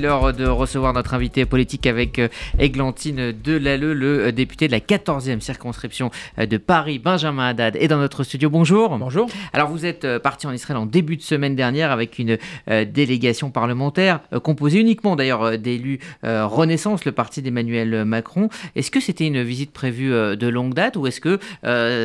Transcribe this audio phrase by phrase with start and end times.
[0.00, 2.28] L'heure de recevoir notre invité politique avec euh,
[2.60, 7.88] Églantine Delalleux, le euh, député de la 14e circonscription euh, de Paris, Benjamin Haddad, est
[7.88, 8.48] dans notre studio.
[8.48, 8.96] Bonjour.
[8.96, 9.28] Bonjour.
[9.52, 12.38] Alors vous êtes parti en Israël en début de semaine dernière avec une
[12.68, 18.50] délégation parlementaire composée uniquement d'ailleurs d'élus Renaissance, le parti d'Emmanuel Macron.
[18.76, 21.40] Est-ce que c'était une visite prévue de longue date ou est-ce que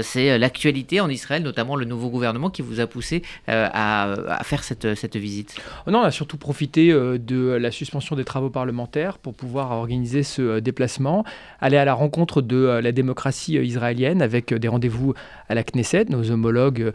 [0.04, 4.96] c'est l'actualité en Israël, notamment le nouveau gouvernement, qui vous a poussé à, faire cette,
[4.96, 5.56] cette visite?
[5.86, 10.42] Non, on a surtout profité de la suspension des travaux parlementaires pour pouvoir organiser ce
[10.42, 11.26] euh, déplacement,
[11.60, 15.14] aller à la rencontre de euh, la démocratie euh, israélienne avec des rendez-vous
[15.50, 16.94] à la Knesset, nos homologues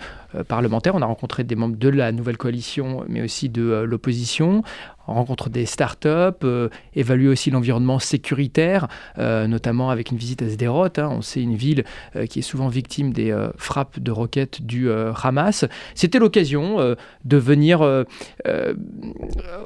[0.48, 0.95] parlementaires.
[0.95, 4.62] On a rencontré des membres de la nouvelle coalition, mais aussi de l'opposition
[5.15, 6.09] rencontre des startups,
[6.45, 10.87] euh, évaluer aussi l'environnement sécuritaire, euh, notamment avec une visite à Sderot.
[10.99, 11.09] Hein.
[11.11, 11.85] on sait une ville
[12.16, 15.65] euh, qui est souvent victime des frappes de roquettes du Hamas.
[15.95, 18.07] C'était l'occasion de venir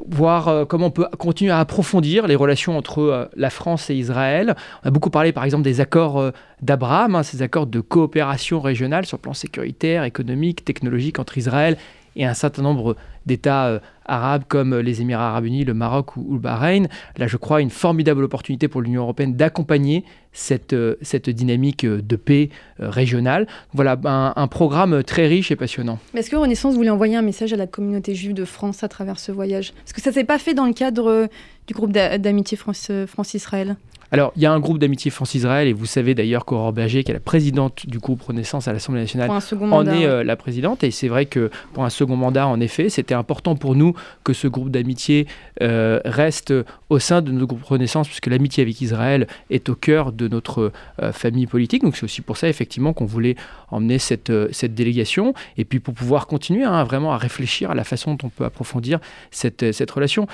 [0.06, 4.54] voir comment on peut continuer à approfondir les relations entre la France et Israël.
[4.84, 9.06] On a beaucoup parlé par exemple des accords d'Abraham, hein, ces accords de coopération régionale
[9.06, 12.96] sur le plan sécuritaire, économique, technologique entre Israël et un certain nombre
[13.26, 16.88] d'États euh, arabes comme les Émirats arabes unis, le Maroc ou, le Bahreïn.
[17.16, 22.02] Là, je crois, une formidable opportunité pour l'Union européenne d'accompagner cette, euh, cette dynamique euh,
[22.02, 23.46] de paix régionale.
[23.72, 25.98] Voilà, un, programme très riche et passionnant.
[26.14, 29.18] Est-ce que Renaissance voulait envoyer un message à la communauté juive de France à travers
[29.18, 29.72] ce voyage?
[29.86, 31.28] Est-ce que ça ne s'est pas fait dans le cadre
[31.66, 33.76] du groupe d'amitié France-Israël
[34.12, 37.10] alors, il y a un groupe d'amitié France-Israël, et vous savez d'ailleurs qu'Aurore Berger, qui
[37.10, 40.84] est la présidente du groupe Renaissance à l'Assemblée nationale, en est euh, la présidente.
[40.84, 44.34] Et c'est vrai que pour un second mandat, en effet, c'était important pour nous que
[44.34, 45.26] ce groupe d'amitié
[45.62, 46.52] euh, reste
[46.90, 50.72] au sein de notre groupe Renaissance, puisque l'amitié avec Israël est au cœur de notre
[51.02, 51.82] euh, famille politique.
[51.82, 53.36] Donc c'est aussi pour ça, effectivement, qu'on voulait
[53.70, 57.84] emmener cette, cette délégation, et puis pour pouvoir continuer hein, vraiment à réfléchir à la
[57.84, 58.98] façon dont on peut approfondir
[59.30, 60.26] cette, cette relation.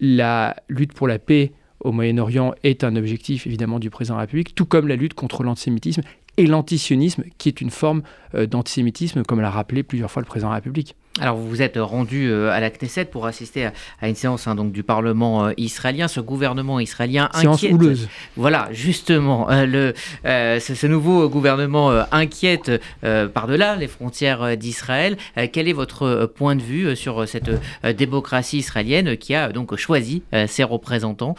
[0.00, 1.52] la lutte pour la paix
[1.82, 5.14] au Moyen-Orient est un objectif évidemment du président de la République, tout comme la lutte
[5.14, 6.02] contre l'antisémitisme
[6.38, 8.02] et l'antisionisme, qui est une forme
[8.34, 10.96] euh, d'antisémitisme, comme l'a rappelé plusieurs fois le président de la République.
[11.20, 13.66] Alors vous vous êtes rendu euh, à la Knesset pour assister
[14.00, 16.08] à, une séance hein, donc du Parlement euh, israélien.
[16.08, 17.72] Ce gouvernement israélien séance inquiète.
[17.74, 18.08] Houleuse.
[18.36, 19.92] Voilà, justement, le,
[20.24, 22.70] ce, nouveau gouvernement inquiète
[23.02, 25.16] par-delà les frontières d'Israël.
[25.52, 27.50] quel est votre point de vue sur cette
[27.84, 31.34] démocratie israélienne qui a donc choisi ses représentants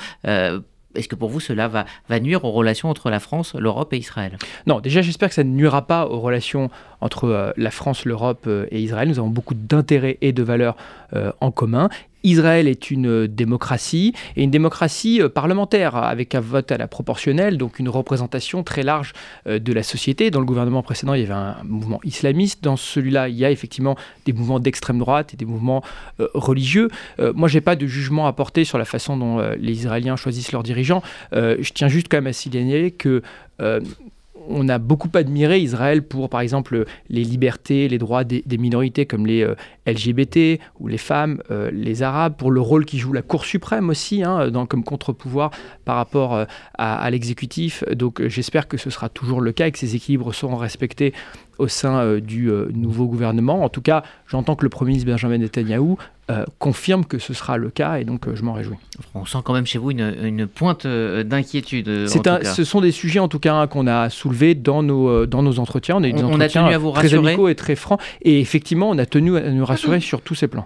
[0.96, 1.86] est-ce que pour vous, cela va,
[2.20, 4.38] nuire aux relations entre la France, l'Europe et Israël?
[4.68, 6.70] Non, déjà, j'espère que ça ne nuira pas aux relations
[7.02, 9.10] entre euh, la France, l'Europe euh, et Israël.
[9.10, 10.76] Nous avons beaucoup d'intérêts et de valeurs
[11.14, 11.90] euh, en commun.
[12.24, 17.80] Israël est une démocratie et une démocratie parlementaire avec un vote à la proportionnelle, donc
[17.80, 19.14] une représentation très large
[19.46, 20.32] de la société.
[20.32, 22.64] Dans le gouvernement précédent, il y avait un mouvement islamiste.
[22.64, 23.96] Dans celui-là, il y a effectivement
[24.26, 25.84] des mouvements d'extrême droite et des mouvements
[26.34, 26.90] religieux.
[27.36, 30.52] moi, je n'ai pas de jugement à porter sur la façon dont les Israéliens choisissent
[30.52, 31.04] leurs dirigeants.
[31.34, 33.22] je tiens juste quand même à signaler que
[34.48, 39.26] on a beaucoup admiré Israël pour, par exemple, les libertés, les droits des, minorités comme
[39.26, 39.56] les euh,
[39.88, 43.90] LGBT ou les femmes, euh, les Arabes, pour le rôle qui joue la Cour suprême
[43.90, 45.52] aussi, hein, comme contre-pouvoir
[45.86, 46.46] par rapport euh,
[46.78, 47.84] à, l'exécutif.
[47.94, 51.14] Donc j'espère que ce sera toujours le cas et que ces équilibres seront respectés
[51.58, 53.64] au sein du nouveau gouvernement.
[53.64, 55.98] En tout cas, j'entends que le Premier ministre Benjamin Netanyahou
[56.32, 58.78] euh, confirme que ce sera le cas et donc euh, je m'en réjouis.
[59.14, 62.08] On sent quand même chez vous une, pointe euh, d'inquiétude.
[62.08, 65.60] Ce sont des sujets en tout cas hein, qu'on a soulevés dans nos, dans nos
[65.60, 65.98] entretiens.
[65.98, 67.22] On, a, on a tenu à vous rassurer.
[67.22, 70.36] très amicaux et très francs et effectivement on a tenu à nous rassurer sur tous
[70.36, 70.66] ces plans.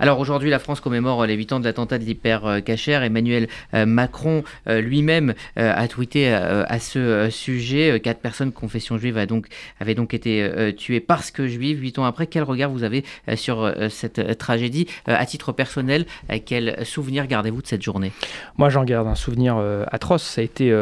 [0.00, 3.02] Alors aujourd'hui, la France commémore les 8 ans de l'attentat de l'hyper-cachère.
[3.02, 8.00] Emmanuel euh, Macron euh, lui-même euh, a tweeté à ce sujet.
[8.00, 11.80] Quatre personnes de confession juive avaient donc été tuées parce que juives.
[11.80, 14.86] Huit ans après, quel regard vous avez sur cette tragédie?
[15.06, 16.06] À titre personnel,
[16.46, 18.12] quel souvenir gardez-vous de cette journée?
[18.56, 19.56] Moi, j'en garde un souvenir
[19.90, 20.22] atroce.
[20.22, 20.72] Ça a été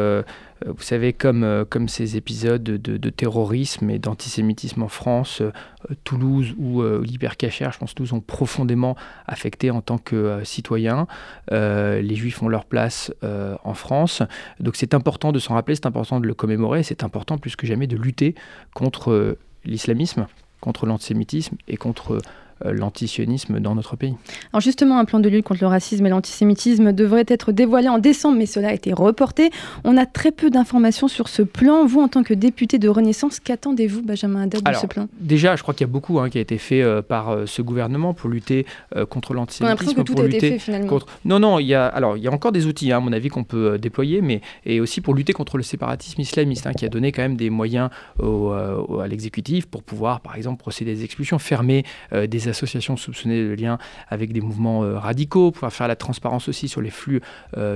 [0.65, 5.51] vous savez, comme, euh, comme ces épisodes de, terrorisme et d'antisémitisme en France, euh,
[6.03, 8.95] Toulouse ou l'hypercachère, je pense nous ont profondément
[9.25, 11.07] affectés en tant que citoyens.
[11.49, 14.21] les Juifs ont leur place en France.
[14.59, 17.65] Donc c'est important de s'en rappeler, c'est important de le commémorer, c'est important plus que
[17.65, 18.35] jamais de lutter
[18.73, 19.37] contre
[19.67, 20.27] l'islamisme,
[20.61, 22.21] contre l'antisémitisme et contre euh,
[22.65, 24.15] l'antisionisme dans notre pays.
[24.53, 27.99] Alors justement, un plan de lutte contre le racisme et l'antisémitisme devrait être dévoilé en
[27.99, 29.49] décembre, mais cela a été reporté.
[29.83, 31.85] On a très peu d'informations sur ce plan.
[31.85, 35.07] Vous, en tant que député de Renaissance, qu'attendez-vous, Benjamin Haddad, de ce plan?
[35.19, 37.45] Déjà, je crois qu'il y a beaucoup hein, qui a été fait euh, par euh,
[37.45, 38.65] ce gouvernement pour lutter
[39.09, 39.93] contre l'antisémitisme.
[39.97, 40.87] On a que tout a été fait finalement.
[40.87, 41.07] Contre...
[41.25, 43.13] Non, non, il y a, alors, il y a encore des outils, hein, à mon
[43.13, 46.85] avis, qu'on peut déployer, mais et aussi pour lutter contre le séparatisme islamiste, hein, qui
[46.85, 47.89] a donné quand même des moyens
[48.19, 53.53] à l'exécutif pour pouvoir, par exemple, procéder à des expulsions, fermer des associations soupçonnées de
[53.53, 53.77] lien
[54.07, 57.21] avec des mouvements radicaux, pour faire la transparence aussi sur les flux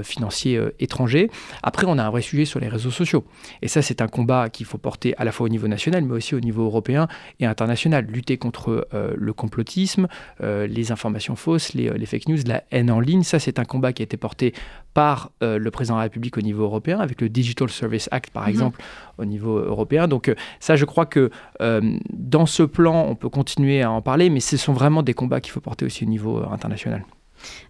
[0.04, 1.30] financiers étrangers.
[1.64, 3.26] Après, on a un vrai sujet sur les réseaux sociaux.
[3.62, 6.14] Et ça, c'est un combat qu'il faut porter à la fois au niveau national, mais
[6.14, 7.08] aussi au niveau européen
[7.40, 8.06] et international.
[8.06, 10.08] Lutter contre le complotisme,
[10.42, 13.94] les informations fausses, les, les, fake news, la haine en ligne, ça, c'est un combat
[13.94, 14.54] qui a été porté
[14.94, 18.44] par le président de la République au niveau européen, avec le Digital Service Act, par
[18.44, 18.50] mhm.
[18.50, 18.82] exemple,
[19.18, 20.08] au niveau européen.
[20.08, 21.30] Donc euh, ça, je crois que
[21.62, 25.14] euh, dans ce plan, on peut continuer à en parler, mais ce sont vraiment des
[25.14, 27.04] combats qu'il faut porter aussi au niveau euh, international.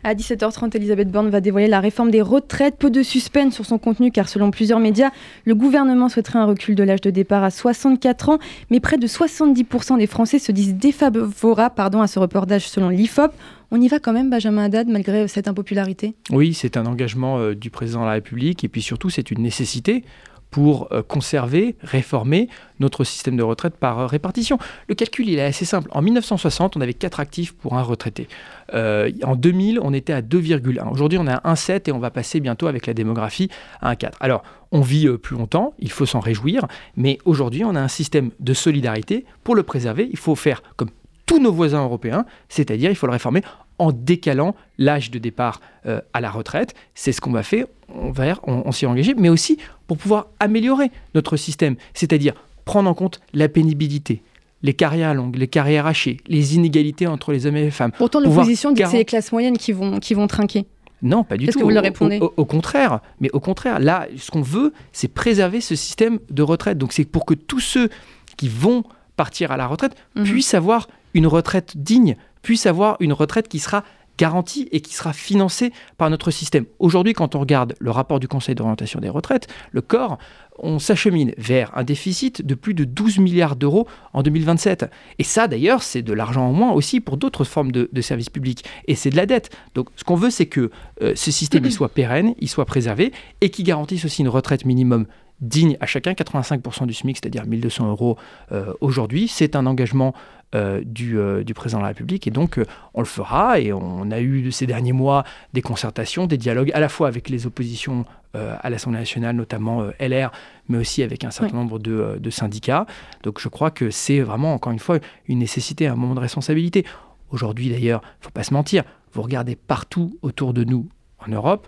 [0.03, 2.75] À 17h30, Elisabeth Borne va dévoiler la réforme des retraites.
[2.77, 5.11] Peu de suspense sur son contenu car selon plusieurs médias,
[5.45, 8.39] le gouvernement souhaiterait un recul de l'âge de départ à 64 ans,
[8.69, 12.89] mais près de 70% des Français se disent défavorables pardon, à ce report d'âge selon
[12.89, 13.31] l'IFOP.
[13.73, 16.13] On y va quand même, Benjamin Haddad, malgré cette impopularité?
[16.29, 20.03] Oui, c'est un engagement du président de la République et puis surtout c'est une nécessité
[20.51, 22.49] pour euh, conserver, réformer
[22.79, 24.59] notre système de retraite par euh, répartition.
[24.87, 25.89] Le calcul, il est assez simple.
[25.93, 28.27] En 1960, on avait 4 actifs pour un retraité.
[28.73, 30.89] Euh, en 2000, on était à 2,1.
[30.91, 33.49] Aujourd'hui, on est à 1,7 et on va passer bientôt avec la démographie
[33.81, 34.11] à 1,4.
[34.19, 34.43] Alors,
[34.73, 38.53] on vit plus longtemps, il faut s'en réjouir, mais aujourd'hui, on a un système de
[38.53, 39.25] solidarité.
[39.43, 40.89] Pour le préserver, il faut faire comme
[41.25, 43.41] tous nos voisins européens, c'est-à-dire il faut le réformer
[43.81, 46.75] en décalant l'âge de départ euh, à la retraite.
[46.93, 49.57] C'est ce qu'on va faire, on, va, on, s'y est engagé, mais aussi
[49.87, 54.21] pour pouvoir améliorer notre système, c'est-à-dire prendre en compte la pénibilité,
[54.61, 57.91] les carrières longues, les carrières hachées, les inégalités entre les hommes et les femmes.
[57.97, 60.67] Pourtant, l'opposition dit que c'est les classes moyennes qui vont, qui vont trinquer.
[61.01, 61.49] Non, pas du tout.
[61.49, 62.19] Est-ce que vous leur répondez?
[62.19, 66.77] au, contraire, mais au contraire, là, ce qu'on veut, c'est préserver ce système de retraite.
[66.77, 67.89] Donc, c'est pour que tous ceux
[68.37, 68.83] qui vont
[69.15, 70.25] partir à la retraite mhm.
[70.25, 73.83] puissent avoir une retraite digne, puisse avoir une retraite qui sera
[74.17, 76.65] garantie et qui sera financée par notre système.
[76.77, 80.19] Aujourd'hui, quand on regarde le rapport du Conseil d'orientation des retraites, le corps,
[80.59, 84.85] on s'achemine vers un déficit de plus de 12 milliards d'euros en 2027.
[85.17, 88.63] Et ça, d'ailleurs, c'est de l'argent en moins aussi pour d'autres formes de, services publics.
[88.87, 89.49] Et c'est de la dette.
[89.73, 90.69] Donc, ce qu'on veut, c'est que
[91.01, 93.11] euh, ce système il soit pérenne, il soit préservé
[93.41, 95.07] et qui garantisse aussi une retraite minimum
[95.41, 98.17] digne à chacun, 85% du SMIC, c'est-à-dire 1200 euros
[98.51, 99.27] euh, aujourd'hui.
[99.27, 100.13] C'est un engagement
[100.53, 102.27] euh, du, euh, du, président de la République.
[102.27, 102.59] Et donc,
[102.93, 103.59] on le fera.
[103.59, 105.23] Et on a eu ces derniers mois
[105.53, 110.31] des concertations, des dialogues à la fois avec les oppositions à l'Assemblée nationale, notamment LR,
[110.69, 112.85] mais aussi avec un certain nombre de, de, syndicats.
[113.23, 116.85] Donc, je crois que c'est vraiment, encore une fois, une nécessité, un moment de responsabilité.
[117.31, 120.87] Aujourd'hui, d'ailleurs, il ne faut pas se mentir, vous regardez partout autour de nous
[121.19, 121.67] en Europe,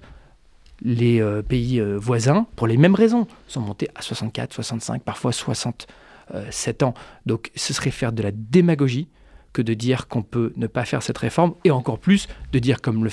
[0.83, 5.31] les euh, pays euh, voisins, pour les mêmes raisons, sont montés à 64, 65, parfois
[5.31, 6.93] 67 ans.
[7.25, 9.07] Donc ce serait faire de la démagogie
[9.53, 12.81] que de dire qu'on peut ne pas faire cette réforme, et encore plus de dire,
[12.81, 13.11] comme le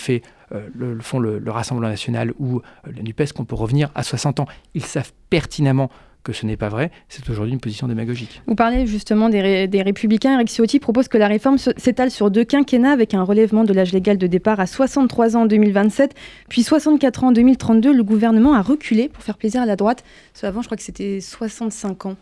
[0.52, 4.46] euh, le, font le, Rassemblement national ou la NUPES, qu'on peut revenir à 60 ans.
[4.74, 5.90] Ils savent pertinemment
[6.22, 8.42] que ce n'est pas vrai, c'est aujourd'hui une position démagogique.
[8.46, 10.34] Vous parlez justement des, Républicains.
[10.34, 13.92] Eric Ciotti propose que la réforme s'étale sur deux quinquennats avec un relèvement de l'âge
[13.92, 16.14] légal de départ à 63 ans en 2027,
[16.48, 17.92] puis 64 ans en 2032.
[17.92, 20.04] Le gouvernement a reculé pour faire plaisir à la droite.
[20.42, 22.16] Avant, je crois que c'était 65 ans.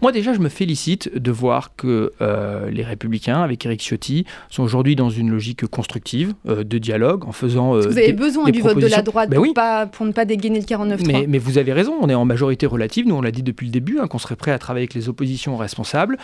[0.00, 4.62] Moi déjà, je me félicite de voir que euh, les Républicains, avec Eric Ciotti, sont
[4.62, 7.76] aujourd'hui dans une logique constructive euh, de dialogue, en faisant.
[7.76, 10.24] Euh, vous avez besoin du vote de la droite ben pour, pas, pour, ne pas
[10.24, 13.06] dégainer le 49 mais, mais, vous avez raison, on est en majorité relative.
[13.06, 15.08] Nous, on l'a dit depuis le début, hein, qu'on serait prêt à travailler avec les
[15.08, 16.16] oppositions responsables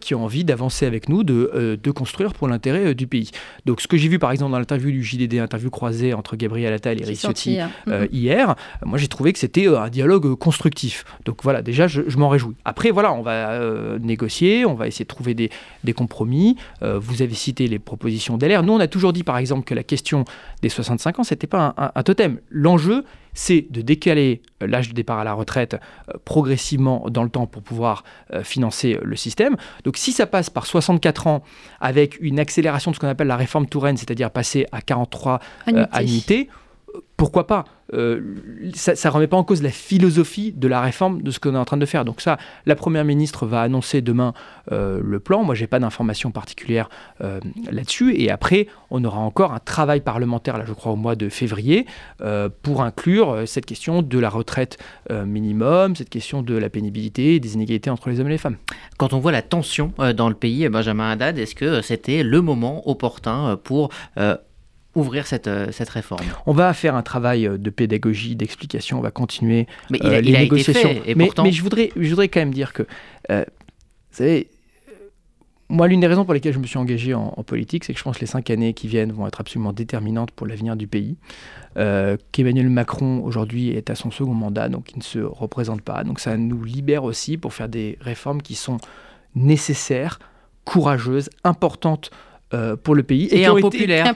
[0.00, 3.30] qui ont envie d'avancer avec nous, de, de construire pour l'intérêt du pays.
[3.66, 6.72] Donc, ce que j'ai vu par exemple dans l'interview du JDD, interview croisée entre Gabriel
[6.72, 7.70] Attal et Eric Ciotti hein.
[8.12, 8.54] hier,
[8.84, 11.04] moi j'ai trouvé que c'était un dialogue constructif.
[11.24, 12.54] Donc voilà, déjà, je, je m'en réjouis.
[12.64, 15.50] Après, voilà, on va euh, négocier, on va essayer de trouver des,
[15.94, 16.56] compromis.
[16.82, 18.62] Euh, vous avez cité les propositions d'LR.
[18.62, 20.24] Nous, on a toujours dit, par exemple, que la question
[20.62, 22.38] des 65 ans, c'était pas un, totem.
[22.50, 23.04] L'enjeu,
[23.34, 25.76] c'est de décaler euh, l'âge de départ à la retraite
[26.24, 28.04] progressivement dans le temps pour pouvoir
[28.42, 29.56] financer le système.
[29.84, 31.42] Donc si ça passe par 64 ans
[31.80, 35.40] avec une accélération de ce qu'on appelle la réforme Touraine, c'est-à-dire passer à 43
[35.92, 36.48] annuités
[37.16, 37.64] pourquoi pas?
[37.94, 38.20] Euh,
[38.74, 41.58] Ça ne remet pas en cause la philosophie de la réforme de ce qu'on est
[41.58, 42.04] en train de faire.
[42.04, 44.34] Donc ça, la Première ministre va annoncer demain
[44.72, 45.44] euh, le plan.
[45.44, 46.88] Moi, je n'ai pas d'informations particulières
[47.22, 47.40] euh,
[47.70, 48.14] là-dessus.
[48.20, 51.86] Et après, on aura encore un travail parlementaire, là, je crois, au mois de février,
[52.62, 54.78] pour inclure cette question de la retraite
[55.10, 58.56] minimum, cette question de la pénibilité des inégalités entre les hommes et les femmes.
[58.96, 62.88] Quand on voit la tension dans le pays, Benjamin Haddad, est-ce que c'était le moment
[62.88, 63.90] opportun pour
[64.98, 66.24] ouvrir cette, euh, cette réforme.
[66.46, 70.10] On va faire un travail euh, de pédagogie, d'explication, on va continuer mais il a,
[70.14, 70.88] euh, les négociations.
[70.90, 71.44] Été fait, et mais, pourtant...
[71.44, 72.82] mais, je, voudrais, je voudrais quand même dire que,
[73.30, 73.44] vous
[74.10, 74.50] savez,
[75.68, 78.04] moi, l'une des raisons pour lesquelles je me suis engagé en, politique, c'est que je
[78.04, 81.16] pense que les cinq années qui viennent vont être absolument déterminantes pour l'avenir du pays.
[81.76, 86.04] Qu'Emmanuel Macron, aujourd'hui, est à son second mandat, donc il ne se représente pas.
[86.04, 88.78] Donc ça nous libère aussi pour faire des réformes qui sont
[89.34, 90.18] nécessaires,
[90.64, 92.10] courageuses, importantes
[92.82, 94.14] pour le pays et, impopulaires.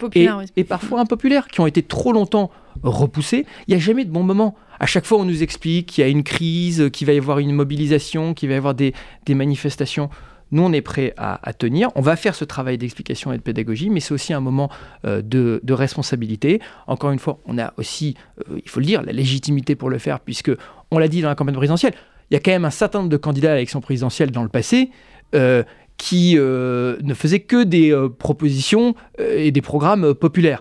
[0.57, 2.51] et, parfois impopulaires, qui ont été trop longtemps
[2.83, 3.45] repoussés.
[3.67, 4.55] Il n'y a jamais de bon moment.
[4.81, 7.39] À chaque fois, on nous explique qu'il y a une crise, qu'il va y avoir
[7.39, 8.95] une mobilisation, qu'il va y avoir des,
[9.27, 10.09] des manifestations.
[10.53, 11.89] Nous, on est prêt à, tenir.
[11.97, 14.71] On va faire ce travail d'explication et de pédagogie, mais c'est aussi un moment
[15.07, 16.61] euh, de, responsabilité.
[16.87, 18.17] Encore une fois, on a aussi,
[18.51, 20.53] euh, il faut le dire, la légitimité pour le faire, puisque
[20.91, 21.95] on l'a dit dans la campagne présidentielle,
[22.31, 24.51] il y a quand même un certain nombre de candidats à l'élection présidentielle dans le
[24.51, 24.91] passé.
[25.35, 25.62] Euh,
[26.02, 30.61] qui ne faisaient que des propositions et des programmes populaires.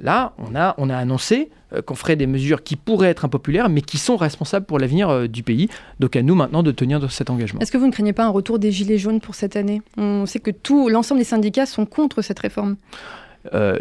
[0.00, 3.68] Là, on a, on a annoncé euh, qu'on ferait des mesures qui pourraient être impopulaires,
[3.68, 5.68] mais qui sont responsables pour l'avenir euh, du pays.
[6.00, 7.60] Donc à nous maintenant de tenir cet engagement.
[7.60, 9.82] Est-ce que vous ne craignez pas un retour des Gilets jaunes pour cette année?
[9.96, 12.76] On sait que tout l'ensemble des syndicats sont contre cette réforme.
[13.52, 13.78] Euh,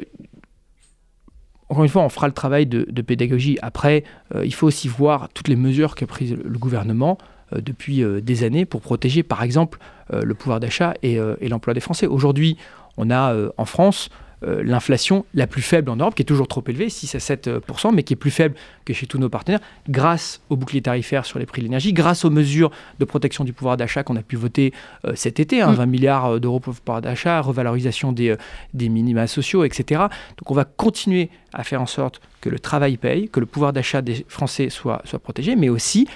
[1.69, 3.57] encore une fois, on fera le travail de, pédagogie.
[3.63, 4.03] Après,
[4.43, 7.17] il faut aussi voir toutes les mesures qu'a prises le gouvernement
[7.61, 9.79] depuis des années pour protéger, par exemple,
[10.11, 12.07] le pouvoir d'achat et, et l'emploi des Français.
[12.07, 12.57] Aujourd'hui,
[12.97, 14.09] on a en France
[14.45, 17.49] euh, l'inflation la plus faible en Europe, qui est toujours trop élevée, 6 à 7
[17.93, 21.39] mais qui est plus faible que chez tous nos partenaires, grâce au bouclier tarifaire sur
[21.39, 24.35] les prix de l'énergie, grâce aux mesures de protection du pouvoir d'achat qu'on a pu
[24.35, 24.73] voter
[25.05, 25.89] euh, cet été, 20 hein, mm.
[25.89, 28.35] milliards euh, d'euros pour le pouvoir d'achat, revalorisation des,
[28.73, 30.01] des minima sociaux, etc.
[30.37, 33.71] Donc on va continuer à faire en sorte que le travail paye, que le pouvoir
[33.71, 36.07] d'achat des Français soit, soit protégé, mais aussi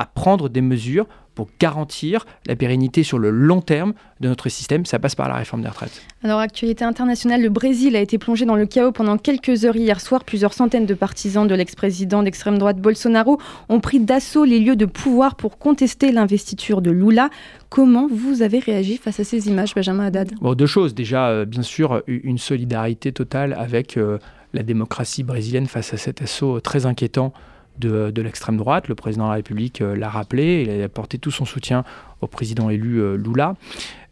[0.00, 4.84] à prendre des mesures pour garantir la pérennité sur le long terme de notre système.
[4.84, 6.02] Ça passe par la réforme des retraites.
[6.22, 10.00] Alors, actualité internationale, le Brésil a été plongé dans le chaos pendant quelques heures hier
[10.00, 10.24] soir.
[10.24, 13.38] Plusieurs centaines de partisans de l'ex-président d'extrême droite Bolsonaro
[13.68, 17.28] ont pris d'assaut les lieux de pouvoir pour contester l'investiture de Lula.
[17.68, 20.32] Comment vous avez réagi face à ces images, Benjamin Haddad?
[20.40, 20.94] Bon, Deux choses.
[20.94, 24.18] Déjà, euh, bien sûr, une solidarité totale avec euh,
[24.52, 27.32] la démocratie brésilienne face à cet assaut très inquiétant
[27.80, 28.88] de, l'extrême droite.
[28.88, 31.84] Le président de la République euh, l'a rappelé, il a apporté tout son soutien
[32.20, 33.54] au président élu euh, Lula.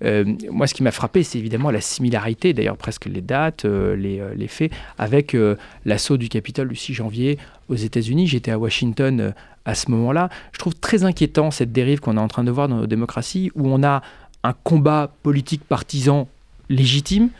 [0.02, 4.22] Euh, moi, ce qui m'a frappé, c'est évidemment la similarité, d'ailleurs presque les dates, les,
[4.34, 5.36] les, faits, avec
[5.84, 8.26] l'assaut du Capitole du 6 janvier aux États-Unis.
[8.26, 9.34] J'étais à Washington
[9.64, 10.30] à ce moment-là.
[10.52, 13.50] Je trouve très inquiétant cette dérive qu'on est en train de voir dans nos démocraties,
[13.54, 14.02] où on a
[14.44, 16.28] un combat politique partisan
[16.68, 17.30] légitime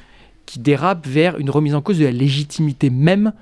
[0.46, 3.32] qui dérape vers une remise en cause de la légitimité même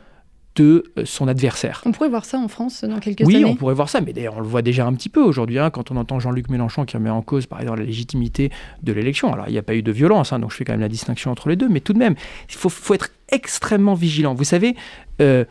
[0.57, 1.83] de euh, son adversaire.
[1.87, 4.13] On pourrait voir ça en France dans quelques années Oui, on pourrait voir ça, mais
[4.13, 6.85] d'ailleurs on le voit déjà un petit peu aujourd'hui, hein, quand on entend Jean-Luc Mélenchon
[6.85, 8.51] qui remet en cause par exemple la légitimité
[8.83, 9.33] de l'élection.
[9.33, 10.89] Alors il n'y a pas eu de violence, hein, donc je fais quand même la
[10.89, 12.15] distinction entre les deux, mais tout de même,
[12.49, 14.35] il faut, être extrêmement vigilant.
[14.35, 14.75] Vous savez,
[15.21, 15.45] euh,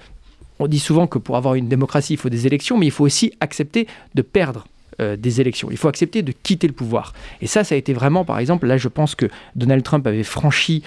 [0.59, 3.05] on dit souvent que pour avoir une démocratie, il faut des élections, mais il faut
[3.05, 4.65] aussi accepter de perdre
[5.01, 5.67] euh, des élections.
[5.69, 7.13] Il faut accepter de quitter le pouvoir.
[7.41, 10.23] Et ça, ça a été vraiment, par exemple, là je pense que Donald Trump avait
[10.23, 10.83] franchi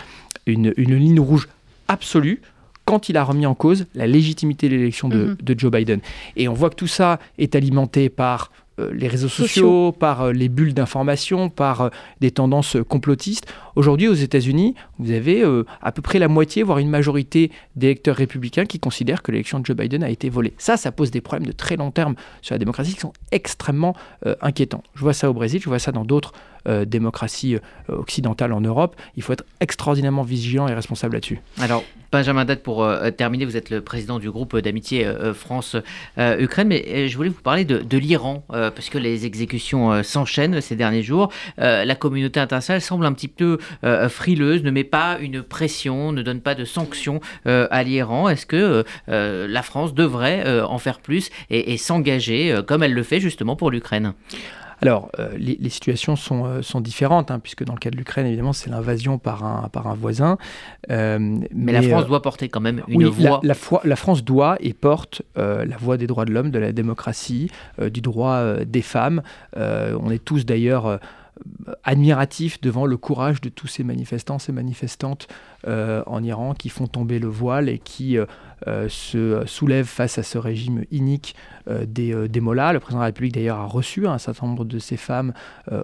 [0.47, 1.49] une, une ligne rouge
[1.89, 2.41] absolue
[2.89, 5.59] quand il a remis en cause la légitimité de l'élection de, mhm.
[5.59, 6.01] Joe Biden.
[6.37, 10.33] Et on voit que tout ça est alimenté par euh, les réseaux sociaux, par euh,
[10.33, 11.89] les bulles d'information, par euh,
[12.23, 13.45] des tendances complotistes.
[13.77, 15.45] Aujourd'hui, aux États-Unis, vous avez
[15.83, 19.67] à peu près la moitié, voire une majorité d'électeurs républicains qui considèrent que l'élection de
[19.67, 20.55] Joe Biden a été volée.
[20.57, 23.95] Ça, ça pose des problèmes de très long terme sur la démocratie qui sont extrêmement
[24.41, 24.83] inquiétants.
[24.95, 26.33] Je vois ça au Brésil, je vois ça dans d'autres
[26.87, 28.97] démocraties occidentales en Europe.
[29.17, 31.41] Il faut être extraordinairement vigilant et responsable là-dessus.
[31.61, 36.69] Alors, Benjamin Date, pour euh, terminer, vous êtes le président du groupe d'amitié euh, France-Ukraine,
[36.69, 41.33] mais je voulais vous parler de, l'Iran, parce que les exécutions s'enchaînent ces derniers jours.
[41.59, 43.59] la communauté internationale semble un petit peu
[44.09, 48.29] frileuse, ne met pas une pression, ne donne pas de sanctions à l'Iran.
[48.29, 53.57] Est-ce que la France devrait en faire plus et s'engager comme elle le fait justement
[53.57, 54.15] pour l'Ukraine?
[54.81, 58.27] Alors, euh, les, situations sont, euh, sont différentes, hein, puisque dans le cas de l'Ukraine,
[58.27, 60.39] évidemment, c'est l'invasion par un, par un voisin.
[60.91, 61.19] Euh,
[61.53, 63.41] mais, la France doit porter quand même une voix.
[63.43, 63.55] La,
[63.85, 68.01] la, France doit et porte la voix des droits de l'homme, de la démocratie, du
[68.01, 69.23] droit des femmes.
[69.57, 71.01] on est tous d'ailleurs
[71.85, 75.29] admiratifs devant le courage de tous ces manifestants, ces manifestantes
[75.67, 78.19] en Iran qui font tomber le voile et qui
[78.67, 81.37] euh, se soulève face à ce régime inique
[81.69, 82.73] euh, des, euh, des mollahs.
[82.73, 85.33] Le président de la République d'ailleurs a reçu un certain nombre de ces femmes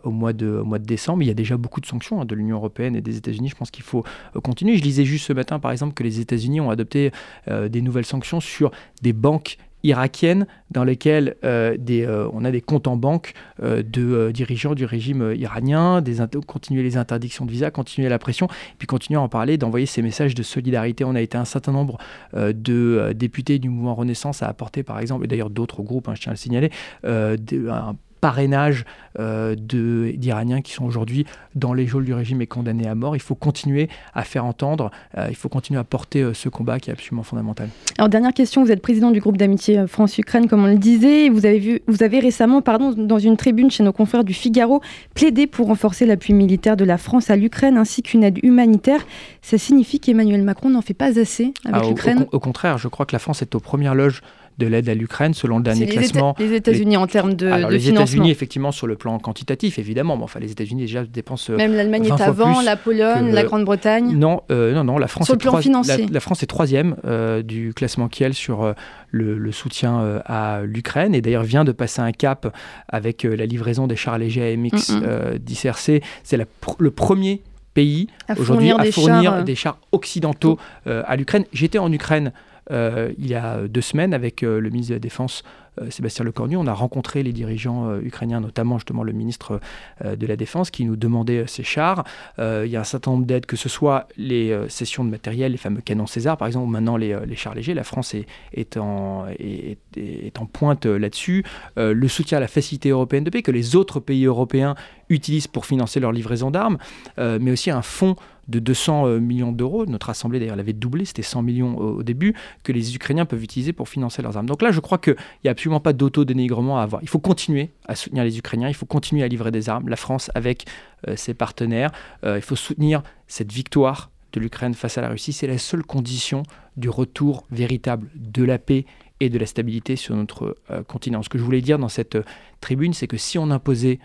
[0.03, 1.23] au, mois de, mois de décembre.
[1.23, 3.49] Il y a déjà beaucoup de sanctions hein, de l'Union européenne et des États-Unis.
[3.51, 4.05] Je pense qu'il faut
[4.43, 4.77] continuer.
[4.77, 7.13] Je lisais juste ce matin par exemple que les États-Unis ont adopté
[7.47, 8.71] des nouvelles sanctions sur
[9.03, 14.33] des banques irakienne dans lesquelles euh, euh, on a des comptes en banque euh, de
[14.33, 16.03] dirigeants du régime iranien,
[16.47, 18.49] continuer les interdictions de visa, continuer la pression,
[18.79, 21.05] puis continuer à en parler, d'envoyer ces messages de solidarité.
[21.05, 21.99] On a été un certain nombre
[22.35, 26.23] de députés du mouvement Renaissance à apporter, par exemple, et d'ailleurs d'autres groupes, hein, je
[26.23, 26.71] tiens à le signaler,
[27.05, 28.87] un parrainage
[29.19, 33.14] d'Iraniens qui sont aujourd'hui dans les geôles du régime et condamnés à mort.
[33.14, 34.90] Il faut continuer à faire entendre,
[35.28, 37.69] il faut continuer à porter ce combat qui est absolument fondamental.
[37.99, 41.28] Alors dernière question, vous êtes président du groupe d'amitié France-Ukraine, comme on le disait.
[41.28, 44.81] Vous avez, vu, vous avez récemment, pardon, dans une tribune chez nos confrères du Figaro,
[45.14, 49.07] plaidé pour renforcer l'appui militaire de la France à l'Ukraine ainsi qu'une aide humanitaire.
[49.43, 53.07] Ça signifie qu'Emmanuel Macron n'en fait pas assez avec ah, l'Ukraine au, contraire, je crois
[53.07, 54.23] que la France est aux premières loges
[54.59, 56.35] de l'aide à l'Ukraine selon le dernier classement.
[56.38, 58.13] les États-Unis en termes de, Alors, les financement.
[58.14, 60.16] États-Unis, effectivement, sur le plan quantitatif, évidemment.
[60.16, 61.52] Mais enfin, les États-Unis déjà dépensent.
[61.52, 64.16] Même l'Allemagne est avant, la Pologne, la Grande-Bretagne.
[64.16, 64.99] Non, euh, non, non.
[64.99, 66.06] La France sur le plan financier.
[66.11, 68.73] La, France est troisième euh, du classement Kiel sur euh,
[69.11, 72.52] le, soutien à l'Ukraine et d'ailleurs vient de passer un cap
[72.88, 75.38] avec la livraison des chars légers AMX mm -hmm.
[75.38, 76.02] d'ICRC.
[76.23, 76.38] C'est
[76.78, 77.42] le premier
[77.75, 81.44] pays aujourd'hui à fournir des chars occidentaux à l'Ukraine.
[81.52, 85.00] J'étais en Ukraine euh, il y a deux semaines avec euh, le ministre de la
[85.00, 85.42] Défense
[85.80, 89.61] euh, Sébastien Lecornu, on a rencontré les dirigeants ukrainiens, notamment justement le ministre
[90.04, 92.04] de la Défense, qui nous demandait ces chars.
[92.38, 95.59] il y a un certain nombre d'aides, que ce soit les cessions de matériel, les
[95.59, 97.75] fameux canons César, par exemple, ou maintenant les, chars légers.
[97.75, 101.44] La France est, en, est en, pointe là-dessus.
[101.76, 104.76] le soutien à la facilité européenne de paix que les autres pays européens
[105.09, 106.78] utilisent pour financer leur livraison d'armes,
[107.18, 108.14] mais aussi un fonds
[108.49, 109.87] de 200 euh, millions d'euros.
[109.87, 113.73] Notre Assemblée, d'ailleurs, l'avait doublé, c'était 100 millions au, début, que les Ukrainiens peuvent utiliser
[113.73, 114.47] pour financer leurs armes.
[114.47, 117.03] Donc là, je crois qu'il n'y a absolument pas d'auto-dénigrement à avoir.
[117.03, 119.89] Il faut continuer à soutenir les Ukrainiens, il faut continuer à livrer des armes.
[119.89, 120.67] La France, avec
[121.09, 121.91] euh, ses partenaires,
[122.25, 125.33] euh, il faut soutenir cette victoire de l'Ukraine face à la Russie.
[125.33, 126.43] C'est la seule condition
[126.77, 128.85] du retour véritable de la paix
[129.21, 130.57] et de la stabilité sur notre
[130.89, 131.23] continent.
[131.23, 132.19] Ce que je voulais dire dans cette
[132.61, 134.01] tribune, c'est que si on imposait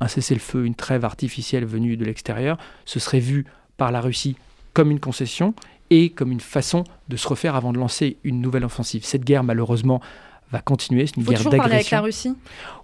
[0.00, 4.36] un cessez-le-feu, une trêve artificielle venue de l'extérieur, ce serait vu par la Russie
[4.72, 5.54] comme une concession
[5.90, 9.04] et comme une façon de se refaire avant de lancer une nouvelle offensive.
[9.04, 10.00] Cette guerre, malheureusement,
[10.50, 11.06] va continuer.
[11.06, 11.58] C'est une faut guerre d'agression.
[11.58, 12.34] parler avec la Russie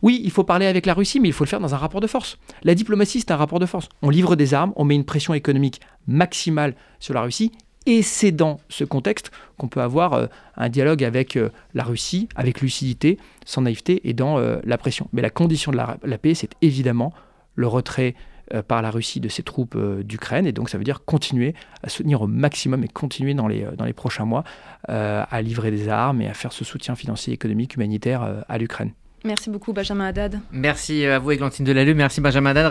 [0.03, 2.01] Oui, il faut parler avec la Russie, mais il faut le faire dans un rapport
[2.01, 2.39] de force.
[2.63, 3.89] La diplomatie, c'est un rapport de force.
[4.03, 7.53] On livre des armes, on met une pression économique maximale sur la Russie,
[7.87, 12.29] et c'est dans ce contexte qu'on peut avoir euh, un dialogue avec euh, la Russie,
[12.37, 15.09] avec lucidité, sans naïveté et dans euh, la pression.
[15.13, 17.13] Mais la condition de la paix, c'est évidemment
[17.55, 18.15] le retrait
[18.55, 20.47] euh, par la Russie de ses troupes euh, d'Ukraine.
[20.47, 23.73] Et donc ça veut dire continuer à soutenir au maximum et continuer dans les, euh,
[23.77, 24.45] dans les prochains mois
[24.89, 28.91] à livrer des armes et à faire ce soutien financier, économique, humanitaire à l'Ukraine.
[29.25, 30.41] Merci beaucoup Benjamin Haddad.
[30.51, 32.67] Merci à vous Églantine Delalleux, merci Benjamin Haddad.